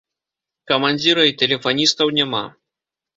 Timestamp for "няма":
2.21-2.41